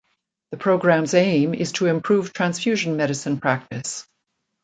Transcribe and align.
The 0.49 0.57
programme's 0.57 1.13
aim 1.13 1.53
is 1.53 1.73
to 1.73 1.85
improve 1.85 2.33
transfusion 2.33 2.97
medicine 2.97 3.39
practise. 3.39 4.07